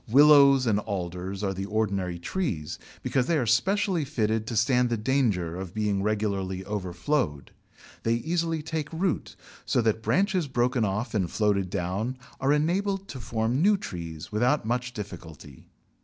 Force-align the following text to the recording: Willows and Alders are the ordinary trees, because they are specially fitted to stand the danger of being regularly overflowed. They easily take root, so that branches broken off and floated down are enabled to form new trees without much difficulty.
Willows 0.09 0.65
and 0.65 0.79
Alders 0.79 1.43
are 1.43 1.53
the 1.53 1.67
ordinary 1.67 2.17
trees, 2.17 2.79
because 3.03 3.27
they 3.27 3.37
are 3.37 3.45
specially 3.45 4.03
fitted 4.03 4.47
to 4.47 4.55
stand 4.55 4.89
the 4.89 4.97
danger 4.97 5.55
of 5.55 5.75
being 5.75 6.01
regularly 6.01 6.65
overflowed. 6.65 7.51
They 8.01 8.15
easily 8.15 8.63
take 8.63 8.91
root, 8.91 9.35
so 9.63 9.79
that 9.83 10.01
branches 10.01 10.47
broken 10.47 10.83
off 10.83 11.13
and 11.13 11.29
floated 11.29 11.69
down 11.69 12.17
are 12.39 12.51
enabled 12.51 13.07
to 13.09 13.19
form 13.19 13.61
new 13.61 13.77
trees 13.77 14.31
without 14.31 14.65
much 14.65 14.93
difficulty. 14.93 15.67